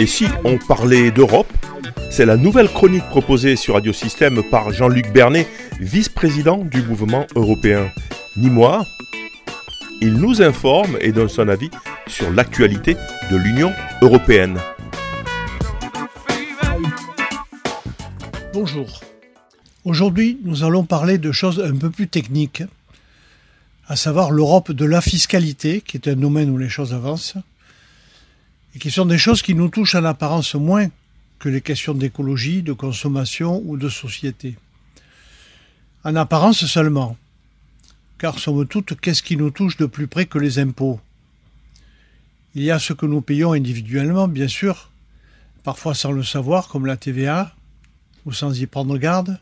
Et 0.00 0.06
si 0.06 0.26
on 0.44 0.58
parlait 0.58 1.10
d'Europe 1.10 1.52
C'est 2.08 2.24
la 2.24 2.36
nouvelle 2.36 2.68
chronique 2.68 3.08
proposée 3.10 3.56
sur 3.56 3.74
Radio 3.74 3.92
Système 3.92 4.44
par 4.48 4.70
Jean-Luc 4.72 5.12
Bernet, 5.12 5.48
vice-président 5.80 6.58
du 6.58 6.82
mouvement 6.82 7.26
européen. 7.34 7.90
Ni 8.36 8.48
moi, 8.48 8.86
il 10.00 10.14
nous 10.14 10.40
informe 10.40 10.96
et 11.00 11.10
donne 11.10 11.28
son 11.28 11.48
avis 11.48 11.70
sur 12.06 12.30
l'actualité 12.30 12.96
de 13.32 13.36
l'Union 13.36 13.72
européenne. 14.00 14.58
Bonjour. 18.52 19.00
Aujourd'hui, 19.84 20.38
nous 20.44 20.62
allons 20.62 20.84
parler 20.84 21.18
de 21.18 21.32
choses 21.32 21.60
un 21.60 21.76
peu 21.76 21.90
plus 21.90 22.06
techniques, 22.06 22.62
à 23.88 23.96
savoir 23.96 24.30
l'Europe 24.30 24.70
de 24.70 24.84
la 24.84 25.00
fiscalité, 25.00 25.82
qui 25.84 25.96
est 25.96 26.06
un 26.08 26.14
domaine 26.14 26.50
où 26.50 26.58
les 26.58 26.68
choses 26.68 26.94
avancent, 26.94 27.34
et 28.78 28.80
qui 28.80 28.92
sont 28.92 29.06
des 29.06 29.18
choses 29.18 29.42
qui 29.42 29.56
nous 29.56 29.70
touchent 29.70 29.96
en 29.96 30.04
apparence 30.04 30.54
moins 30.54 30.86
que 31.40 31.48
les 31.48 31.60
questions 31.60 31.94
d'écologie, 31.94 32.62
de 32.62 32.72
consommation 32.72 33.60
ou 33.64 33.76
de 33.76 33.88
société. 33.88 34.56
En 36.04 36.14
apparence 36.14 36.64
seulement, 36.64 37.16
car 38.18 38.38
somme 38.38 38.68
toute, 38.68 38.94
qu'est-ce 39.00 39.24
qui 39.24 39.36
nous 39.36 39.50
touche 39.50 39.78
de 39.78 39.86
plus 39.86 40.06
près 40.06 40.26
que 40.26 40.38
les 40.38 40.60
impôts? 40.60 41.00
Il 42.54 42.62
y 42.62 42.70
a 42.70 42.78
ce 42.78 42.92
que 42.92 43.04
nous 43.04 43.20
payons 43.20 43.52
individuellement, 43.52 44.28
bien 44.28 44.46
sûr, 44.46 44.92
parfois 45.64 45.96
sans 45.96 46.12
le 46.12 46.22
savoir, 46.22 46.68
comme 46.68 46.86
la 46.86 46.96
TVA, 46.96 47.56
ou 48.26 48.32
sans 48.32 48.60
y 48.60 48.66
prendre 48.66 48.96
garde, 48.96 49.40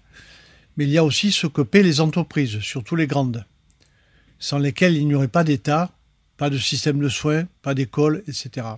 mais 0.79 0.85
il 0.85 0.91
y 0.91 0.97
a 0.97 1.05
aussi 1.05 1.31
ce 1.31 1.47
que 1.47 1.61
paient 1.61 1.83
les 1.83 2.01
entreprises, 2.01 2.61
surtout 2.61 2.97
les 2.97 3.07
grandes, 3.07 3.45
sans 4.39 4.57
lesquelles 4.57 4.97
il 4.97 5.07
n'y 5.07 5.15
aurait 5.15 5.29
pas 5.29 5.45
d'État, 5.45 5.93
pas 6.39 6.49
de 6.49 6.57
système 6.57 7.01
de 7.01 7.11
soins, 7.11 7.45
pas 7.61 7.75
d'école, 7.75 8.23
etc. 8.29 8.77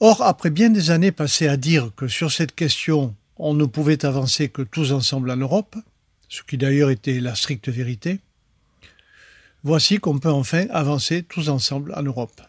Or, 0.00 0.22
après 0.22 0.50
bien 0.50 0.70
des 0.70 0.90
années 0.90 1.10
passées 1.10 1.48
à 1.48 1.56
dire 1.56 1.90
que 1.96 2.06
sur 2.06 2.30
cette 2.30 2.54
question, 2.54 3.16
on 3.36 3.54
ne 3.54 3.64
pouvait 3.64 4.04
avancer 4.04 4.48
que 4.48 4.62
tous 4.62 4.92
ensemble 4.92 5.30
en 5.30 5.36
Europe, 5.36 5.76
ce 6.28 6.42
qui 6.42 6.56
d'ailleurs 6.56 6.90
était 6.90 7.18
la 7.18 7.34
stricte 7.34 7.68
vérité, 7.68 8.20
voici 9.64 9.98
qu'on 9.98 10.20
peut 10.20 10.30
enfin 10.30 10.66
avancer 10.70 11.24
tous 11.24 11.48
ensemble 11.48 11.92
en 11.96 12.02
Europe. 12.02 12.40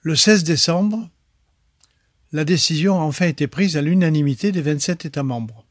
Le 0.00 0.16
16 0.16 0.44
décembre, 0.44 1.08
la 2.32 2.44
décision 2.44 2.98
a 3.00 3.04
enfin 3.04 3.26
été 3.26 3.46
prise 3.46 3.76
à 3.76 3.82
l'unanimité 3.82 4.52
des 4.52 4.62
27 4.62 5.04
États 5.04 5.22
membres. 5.22 5.64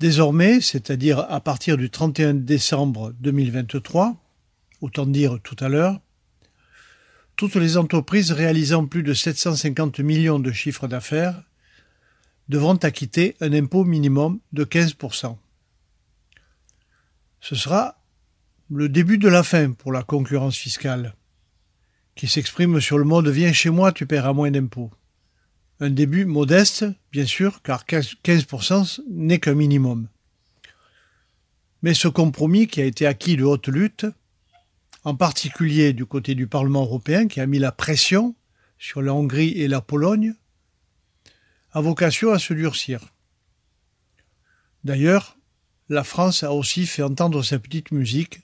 Désormais, 0.00 0.60
c'est-à-dire 0.60 1.20
à 1.30 1.40
partir 1.40 1.76
du 1.76 1.88
31 1.88 2.34
décembre 2.34 3.12
2023, 3.20 4.16
autant 4.82 5.06
dire 5.06 5.38
tout 5.42 5.56
à 5.60 5.68
l'heure, 5.68 6.00
toutes 7.36 7.56
les 7.56 7.76
entreprises 7.76 8.32
réalisant 8.32 8.86
plus 8.86 9.02
de 9.02 9.14
750 9.14 10.00
millions 10.00 10.38
de 10.38 10.52
chiffres 10.52 10.86
d'affaires 10.86 11.42
devront 12.48 12.76
acquitter 12.76 13.36
un 13.40 13.52
impôt 13.52 13.84
minimum 13.84 14.40
de 14.52 14.64
15%. 14.64 15.36
Ce 17.40 17.54
sera 17.54 17.98
le 18.70 18.88
début 18.88 19.18
de 19.18 19.28
la 19.28 19.42
fin 19.42 19.72
pour 19.72 19.92
la 19.92 20.02
concurrence 20.02 20.56
fiscale, 20.56 21.14
qui 22.14 22.28
s'exprime 22.28 22.80
sur 22.80 22.98
le 22.98 23.04
mode 23.04 23.28
Viens 23.28 23.52
chez 23.52 23.70
moi, 23.70 23.92
tu 23.92 24.06
paieras 24.06 24.32
moins 24.32 24.50
d'impôts. 24.50 24.90
Un 25.80 25.90
début 25.90 26.24
modeste, 26.24 26.86
bien 27.12 27.26
sûr, 27.26 27.60
car 27.62 27.84
15% 27.84 29.00
n'est 29.10 29.40
qu'un 29.40 29.54
minimum. 29.54 30.08
Mais 31.82 31.94
ce 31.94 32.08
compromis 32.08 32.66
qui 32.66 32.80
a 32.80 32.84
été 32.84 33.06
acquis 33.06 33.36
de 33.36 33.44
haute 33.44 33.68
lutte 33.68 34.06
en 35.04 35.14
particulier 35.14 35.92
du 35.92 36.06
côté 36.06 36.34
du 36.34 36.46
Parlement 36.46 36.82
européen 36.82 37.28
qui 37.28 37.40
a 37.40 37.46
mis 37.46 37.58
la 37.58 37.72
pression 37.72 38.34
sur 38.78 39.02
la 39.02 39.14
Hongrie 39.14 39.52
et 39.60 39.68
la 39.68 39.80
Pologne, 39.80 40.34
a 41.72 41.80
vocation 41.80 42.32
à 42.32 42.38
se 42.38 42.54
durcir. 42.54 43.14
D'ailleurs, 44.82 45.36
la 45.88 46.04
France 46.04 46.42
a 46.42 46.52
aussi 46.52 46.86
fait 46.86 47.02
entendre 47.02 47.42
sa 47.42 47.58
petite 47.58 47.92
musique, 47.92 48.40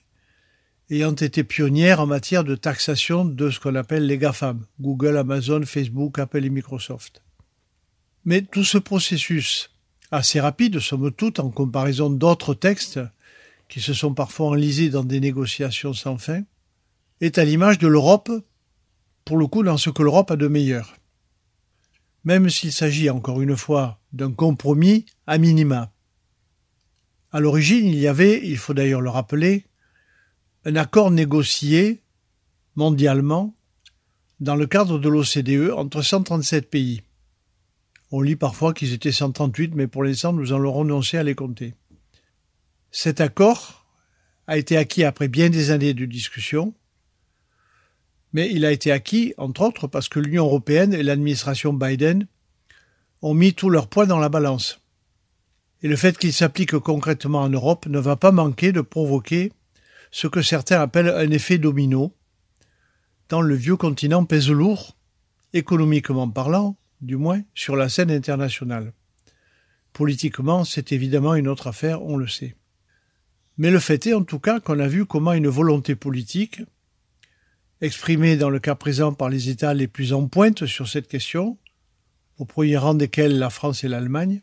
ayant 0.89 1.13
été 1.13 1.43
pionnière 1.43 1.99
en 1.99 2.07
matière 2.07 2.43
de 2.43 2.55
taxation 2.55 3.25
de 3.25 3.49
ce 3.49 3.59
qu'on 3.59 3.75
appelle 3.75 4.05
les 4.05 4.17
GAFAM, 4.17 4.65
Google, 4.79 5.17
Amazon, 5.17 5.61
Facebook, 5.65 6.19
Apple 6.19 6.45
et 6.45 6.49
Microsoft. 6.49 7.23
Mais 8.25 8.41
tout 8.41 8.63
ce 8.63 8.77
processus, 8.77 9.71
assez 10.11 10.39
rapide, 10.39 10.79
somme 10.79 11.11
toute, 11.11 11.39
en 11.39 11.49
comparaison 11.49 12.09
d'autres 12.09 12.53
textes 12.53 12.99
qui 13.71 13.79
se 13.79 13.93
sont 13.93 14.13
parfois 14.13 14.49
enlisés 14.49 14.89
dans 14.89 15.05
des 15.05 15.21
négociations 15.21 15.93
sans 15.93 16.17
fin, 16.17 16.43
est 17.21 17.37
à 17.37 17.45
l'image 17.45 17.79
de 17.79 17.87
l'Europe, 17.87 18.29
pour 19.23 19.37
le 19.37 19.47
coup 19.47 19.63
dans 19.63 19.77
ce 19.77 19.89
que 19.89 20.03
l'Europe 20.03 20.29
a 20.29 20.35
de 20.35 20.49
meilleur. 20.49 20.97
Même 22.25 22.49
s'il 22.49 22.73
s'agit 22.73 23.09
encore 23.09 23.41
une 23.41 23.55
fois 23.55 24.01
d'un 24.11 24.33
compromis 24.33 25.05
à 25.25 25.37
minima. 25.37 25.93
À 27.31 27.39
l'origine, 27.39 27.85
il 27.85 27.95
y 27.95 28.09
avait, 28.09 28.45
il 28.45 28.57
faut 28.57 28.73
d'ailleurs 28.73 28.99
le 28.99 29.09
rappeler, 29.09 29.65
un 30.65 30.75
accord 30.75 31.09
négocié 31.09 32.03
mondialement 32.75 33.55
dans 34.41 34.55
le 34.55 34.67
cadre 34.67 34.99
de 34.99 35.07
l'OCDE 35.07 35.71
entre 35.71 36.01
137 36.01 36.69
pays. 36.69 37.03
On 38.11 38.19
lit 38.19 38.35
parfois 38.35 38.73
qu'ils 38.73 38.91
étaient 38.91 39.13
138, 39.13 39.75
mais 39.75 39.87
pour 39.87 40.03
l'instant, 40.03 40.33
nous 40.33 40.51
allons 40.51 40.73
renoncer 40.73 41.17
à 41.17 41.23
les 41.23 41.35
compter. 41.35 41.73
Cet 42.91 43.21
accord 43.21 43.85
a 44.47 44.57
été 44.57 44.77
acquis 44.77 45.03
après 45.03 45.27
bien 45.27 45.49
des 45.49 45.71
années 45.71 45.93
de 45.93 46.05
discussion 46.05 46.73
mais 48.33 48.49
il 48.51 48.65
a 48.65 48.71
été 48.71 48.91
acquis, 48.91 49.33
entre 49.37 49.61
autres, 49.61 49.87
parce 49.87 50.07
que 50.07 50.19
l'Union 50.19 50.45
européenne 50.45 50.93
et 50.93 51.03
l'administration 51.03 51.73
Biden 51.73 52.27
ont 53.21 53.33
mis 53.33 53.53
tout 53.53 53.69
leur 53.69 53.87
poids 53.87 54.05
dans 54.05 54.19
la 54.19 54.29
balance. 54.29 54.81
Et 55.83 55.87
le 55.87 55.95
fait 55.95 56.17
qu'il 56.17 56.33
s'applique 56.33 56.77
concrètement 56.77 57.41
en 57.41 57.49
Europe 57.49 57.87
ne 57.87 57.99
va 57.99 58.15
pas 58.15 58.31
manquer 58.31 58.71
de 58.71 58.81
provoquer 58.81 59.51
ce 60.11 60.27
que 60.27 60.41
certains 60.41 60.79
appellent 60.79 61.09
un 61.09 61.31
effet 61.31 61.57
domino, 61.57 62.13
tant 63.27 63.41
le 63.41 63.55
vieux 63.55 63.77
continent 63.77 64.25
pèse 64.25 64.49
lourd, 64.49 64.97
économiquement 65.53 66.29
parlant, 66.29 66.77
du 67.01 67.17
moins, 67.17 67.41
sur 67.55 67.75
la 67.75 67.89
scène 67.89 68.11
internationale. 68.11 68.93
Politiquement, 69.93 70.63
c'est 70.63 70.91
évidemment 70.91 71.35
une 71.35 71.47
autre 71.47 71.67
affaire, 71.67 72.01
on 72.03 72.15
le 72.15 72.27
sait. 72.27 72.55
Mais 73.57 73.71
le 73.71 73.79
fait 73.79 74.07
est 74.07 74.13
en 74.13 74.23
tout 74.23 74.39
cas 74.39 74.59
qu'on 74.59 74.79
a 74.79 74.87
vu 74.87 75.05
comment 75.05 75.33
une 75.33 75.47
volonté 75.47 75.95
politique, 75.95 76.61
exprimée 77.81 78.37
dans 78.37 78.49
le 78.49 78.59
cas 78.59 78.75
présent 78.75 79.13
par 79.13 79.29
les 79.29 79.49
États 79.49 79.73
les 79.73 79.87
plus 79.87 80.13
en 80.13 80.27
pointe 80.27 80.65
sur 80.65 80.87
cette 80.87 81.07
question, 81.07 81.57
au 82.37 82.45
premier 82.45 82.77
rang 82.77 82.93
desquels 82.93 83.37
la 83.37 83.49
France 83.49 83.83
et 83.83 83.87
l'Allemagne, 83.87 84.41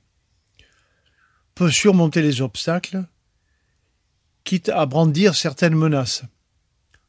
peut 1.55 1.71
surmonter 1.71 2.23
les 2.23 2.41
obstacles, 2.41 3.05
quitte 4.45 4.69
à 4.69 4.87
brandir 4.87 5.35
certaines 5.35 5.75
menaces, 5.75 6.23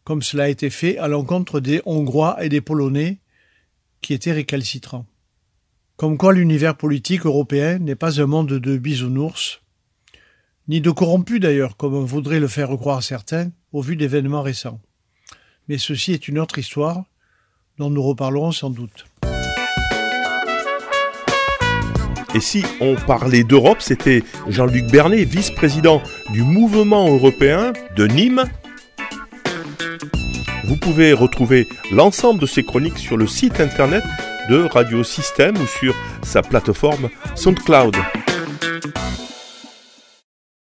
comme 0.04 0.22
cela 0.22 0.46
a 0.46 0.50
été 0.50 0.70
fait 0.70 0.98
à 0.98 1.08
l'encontre 1.08 1.60
des 1.60 1.82
Hongrois 1.86 2.44
et 2.44 2.50
des 2.50 2.62
Polonais 2.62 3.20
qui 4.02 4.14
étaient 4.14 4.32
récalcitrants. 4.32 5.06
Comme 5.98 6.18
quoi 6.18 6.34
l'univers 6.34 6.76
politique 6.76 7.26
européen 7.26 7.78
n'est 7.78 7.96
pas 7.96 8.22
un 8.22 8.26
monde 8.26 8.54
de 8.54 8.78
bisounours, 8.78 9.62
ni 10.70 10.80
de 10.80 10.92
corrompus 10.92 11.42
d'ailleurs, 11.42 11.76
comme 11.76 12.06
voudraient 12.06 12.40
le 12.40 12.48
faire 12.48 12.70
croire 12.78 13.04
certains 13.04 13.52
au 13.74 13.82
vu 13.82 13.98
d'événements 13.98 14.44
récents 14.44 14.80
mais 15.70 15.78
ceci 15.78 16.14
est 16.14 16.28
une 16.28 16.40
autre 16.40 16.58
histoire 16.58 17.04
dont 17.78 17.90
nous 17.90 18.02
reparlerons 18.02 18.52
sans 18.52 18.72
doute. 18.72 19.06
Et 22.36 22.40
si 22.40 22.64
on 22.82 22.96
parlait 22.96 23.44
d'Europe, 23.44 23.82
c'était 23.82 24.24
Jean-Luc 24.48 24.86
Bernet, 24.92 25.24
vice-président 25.24 26.02
du 26.32 26.44
mouvement 26.44 27.08
européen 27.08 27.74
de 27.96 28.08
Nîmes. 28.08 28.44
Vous 30.66 30.78
pouvez 30.78 31.14
retrouver 31.14 31.68
l'ensemble 31.92 32.40
de 32.40 32.46
ces 32.46 32.64
chroniques 32.64 33.00
sur 33.00 33.18
le 33.18 33.26
site 33.26 33.60
internet 33.60 34.04
de 34.50 34.64
Radio 34.64 35.04
Système 35.04 35.58
ou 35.58 35.66
sur 35.66 35.96
sa 36.24 36.42
plateforme 36.42 37.10
SoundCloud. 37.36 37.96